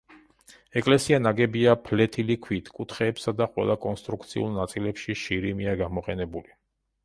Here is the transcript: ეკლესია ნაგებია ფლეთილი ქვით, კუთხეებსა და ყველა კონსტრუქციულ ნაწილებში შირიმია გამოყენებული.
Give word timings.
ეკლესია 0.79 1.19
ნაგებია 1.25 1.75
ფლეთილი 1.89 2.37
ქვით, 2.47 2.73
კუთხეებსა 2.79 3.35
და 3.43 3.49
ყველა 3.53 3.77
კონსტრუქციულ 3.87 4.53
ნაწილებში 4.59 5.19
შირიმია 5.27 5.81
გამოყენებული. 5.87 6.61